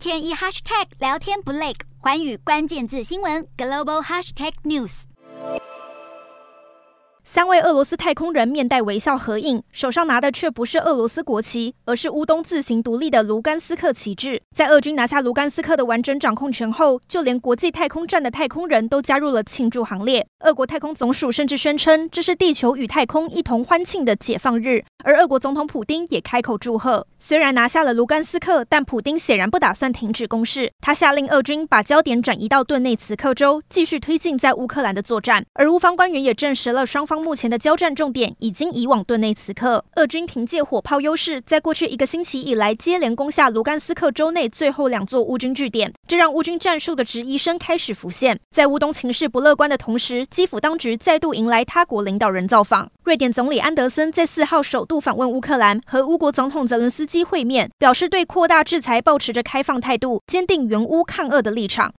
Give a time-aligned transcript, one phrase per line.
[0.00, 5.02] 天一 hashtag 聊天不累，寰宇关键字新闻 global hashtag news。
[7.22, 14.40] 三位俄罗斯太空人面带微笑合影，手上拿的却不是俄罗斯国旗，而是乌东自行独立的卢甘斯克旗帜。
[14.56, 20.26] 在俄军拿下卢甘斯克的完整掌控权后，就连国际太空站的太空人都加入了庆祝行列。
[20.40, 24.82] 俄国太空总署甚至宣称，这是地球与太空一同欢庆的解放日。
[25.04, 27.06] 而俄国总统普丁也开口祝贺。
[27.18, 30.72] 虽然拿下了卢甘斯克，但普丁显然不打算停止攻势。
[30.80, 35.44] 他下令俄军把焦点转移到顿内茨克州，继续推进在乌克兰的作战。
[35.52, 37.20] 而乌方官员也证实了双方。
[37.20, 48.40] 目前的交战重点已经移往顿内茨克，俄军凭借火炮优势，在过去一个星期以来接连攻下卢甘斯克州内最后两座乌军据点，这让乌军战术的质疑声开始浮现。
[48.56, 52.88] 在乌东情势不乐观的同时，基辅当局再度迎来他国领导人造访。
[53.02, 61.88] 瑞典总理安德森在四号首度访问乌克兰，和乌国总统泽伦斯基会面，表示对扩大制裁保持着开放态度，坚定援乌抗俄的立场。